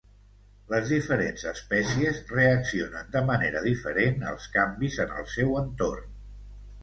[0.69, 6.11] Les diferents espècies reaccionen de manera diferent als canvis en el seu entorn.